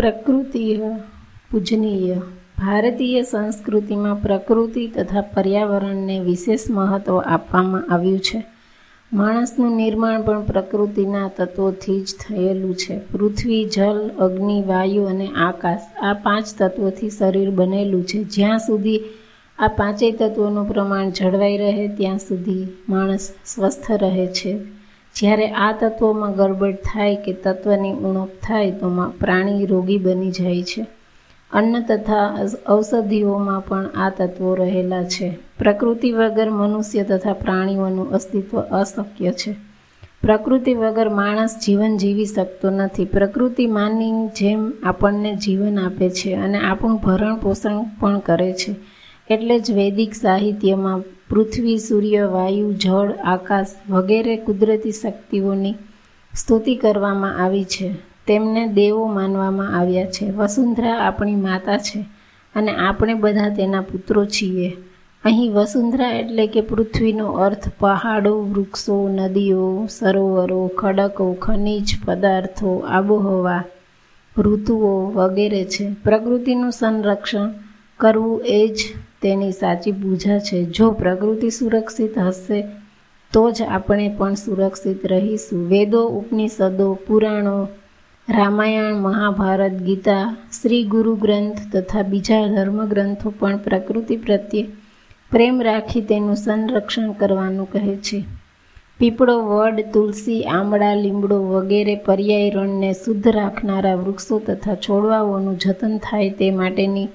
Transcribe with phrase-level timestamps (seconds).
[0.00, 0.78] પ્રકૃતિય,
[1.50, 2.14] પૂજનીય,
[2.58, 8.44] ભારતીય સંસ્કૃતિમાં પ્રકૃતિ તથા પર્યાવરણને વિશેષ મહત્ત્વ આપવામાં આવ્યું છે.
[9.12, 12.98] માણસનું નિર્માણ પણ પ્રકૃતિના તત્વોથી જ થયેલું છે.
[12.98, 18.24] પૃથ્વી, જલ, અગ્નિ, વાયુ અને આકાશ આ પાંચ તત્વોથી શરીર બનેલું છે.
[18.24, 19.00] જ્યાં સુધી
[19.58, 24.79] આ પાંચેય તત્વોનું પ્રમાણ જળવાઈ રહે, ત્યાં સુધી માણસ સ્વસ્થ રહે છે.
[25.16, 30.86] જ્યારે આ તત્વોમાં ગડબડ થાય કે તત્વની ઉણપ થાય, તો પ્રાણી રોગી બની જાય છે.
[31.52, 35.38] અન્ન તથા ઔષધિઓમાં પણ આ તત્વો રહેલા છે.
[35.58, 39.56] પ્રકૃતિ વગર મનુષ્ય તથા પ્રાણીઓનું અસ્તિત્વ અશક્ય છે.
[40.22, 43.04] પ્રકૃતિ વગર માણસ જીવન જીવી શકતો નથી.
[43.04, 48.74] પ્રકૃતિ માની જેમ આપણને જીવન આપે છે અને આપણું ભરણ પોષણ પણ કરે છે.
[49.30, 55.74] એટલે જ વૈદિક સાહિત્યમાં પૃથ્વી, સૂર્ય, વાયુ, જળ, આકાશ વગેરે કુદરતી શક્તિઓની
[56.34, 57.94] સ્તુતિ કરવામાં આવી છે.
[58.26, 60.30] તેમને દેવો માનવામાં આવ્યા છે.
[60.30, 62.04] વસુંધરા આપણી માતા છે
[62.54, 64.76] અને આપણે બધા તેના પુત્રો છીએ.
[65.24, 73.64] અહીં વસુંધરા એટલે કે પૃથ્વીનો અર્થ પહાડો, વૃક્ષો, નદીઓ, સરોવરો, ખડકો, ખનિજ પદાર્થો, આબોહવા,
[74.38, 75.94] ઋતુઓ વગેરે છે.
[76.04, 77.50] પ્રકૃતિનું સંરક્ષણ
[77.96, 78.78] કરવું એ જ
[79.22, 80.64] તેની સાચી પૂજા છે.
[80.64, 82.62] જો પ્રકૃતિ સુરક્ષિત હશે,
[83.32, 85.68] તો જ આપણે પણ સુરક્ષિત રહીશું.
[85.68, 87.68] વેદો, ઉપનિષદો, પુરાણો,
[88.28, 94.66] રામાયણ, મહાભારત, ગીતા, શ્રી ગુરુ ગ્રંથ તથા બીજા ધર્મગ્રંથો પણ પ્રકૃતિ પ્રત્યે
[95.30, 98.24] પ્રેમ રાખી તેનું સંરક્ષણ કરવાનું કહે છે.
[98.98, 106.50] પીપળો, વડ, તુલસી, આમળા, લીમડો વગેરે પર્યાયરણને શુદ્ધ રાખનારા વૃક્ષો તથા છોડવાઓનું જતન થાય તે
[106.50, 107.08] માટેની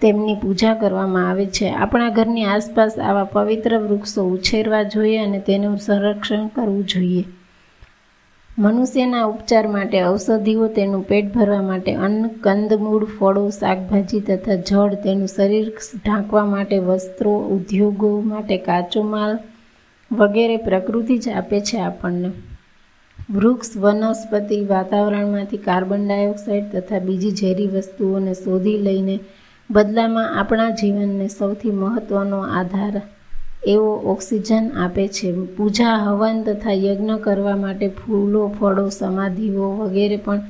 [0.00, 1.70] તેમની પૂજા કરવામાં આવે છે.
[1.70, 7.24] આપણા ઘરની આસપાસ આવા પવિત્ર વૃક્ષો ઉછેરવા જોઈએ અને તેનું સંરક્ષણ કરવું જોઈએ.
[8.58, 15.28] મનુષ્યના ઉપચાર માટે ઔષધિઓ, તેનું પેટ ભરવા માટે અન્ન કંદમૂળ ફળો, શાકભાજી તથા જળ, તેનું
[15.28, 15.72] શરીર
[16.06, 19.38] ઢાંકવા માટે વસ્ત્રો, ઉદ્યોગો માટે કાચો માલ
[20.12, 22.30] વગેરે પ્રકૃતિ જ આપે છે આપણને.
[23.30, 29.20] વૃક્ષ વનસ્પતિ વાતાવરણમાંથી કાર્બન ડાયોક્સાઇડ તથા બીજી ઝેરી વસ્તુઓને શોધી લઈને
[29.70, 33.02] બદલામાં આપણા જીવનને સૌથી મહત્ત્વનો આધાર
[33.66, 35.32] એવો ઓક્સિજન આપે છે.
[35.32, 40.40] પૂજા, હવન તથા યજ્ઞ કરવા માટે ફૂલો, ફળો, સમાધિઓ વગેરે પણ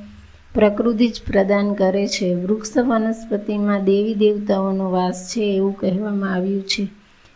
[0.53, 2.35] પ્રકૃતિ જ પ્રદાન કરે છે.
[2.35, 6.87] વૃક્ષ વનસ્પતિમાં દેવી દેવતાઓનો વાસ છે એવું કહેવામાં આવ્યું છે.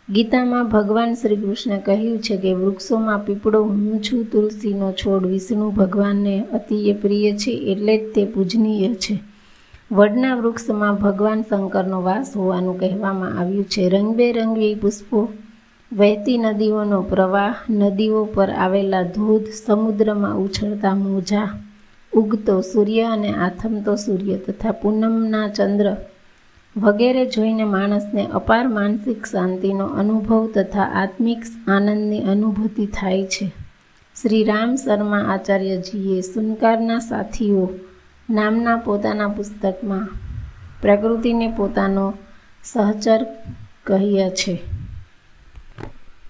[0.10, 6.44] ગીતામાં ભગવાન શ્રી કૃષ્ણ કહ્યું છે કે, વૃક્ષોમાં પીપળો હું છું તુલસીનો છોડ વિષ્ણુ ભગવાનને
[6.54, 9.33] અતિય પ્રિય છે એટલે જ તે પૂજનીય છે.
[9.94, 13.90] વડના વૃક્ષમાં ભગવાન શંકરનો વાસ હોવાનું કહેવામાં આવ્યું છે.
[13.90, 15.34] રંગબેરંગી પુષ્પો,
[15.92, 21.50] વહેતી નદીઓનો પ્રવાહ, નદીઓ પર આવેલા ધોધ, સમુદ્રમાં ઉછળતા મોજા,
[22.14, 25.98] ઉગતો સૂર્ય અને આથમતો સૂર્ય તથા પૂનમના ચંદ્ર
[26.78, 33.52] વગેરે જોઈને માણસને અપાર માનસિક શાંતિનો અનુભવ તથા આત્મિક આનંદની અનુભૂતિ થાય છે.
[34.22, 37.70] શ્રી રામ શર્મા આચાર્યજીએ સુનકારના સાથીઓ
[38.34, 40.08] નામના પોતાના પુસ્તકમાં
[40.82, 42.06] પ્રકૃતિને પોતાનો
[42.64, 43.22] સહચર
[43.84, 44.54] કહ્યા છે.